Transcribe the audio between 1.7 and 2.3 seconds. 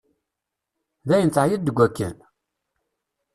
akken?